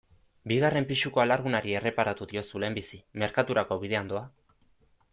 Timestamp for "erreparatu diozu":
1.81-2.65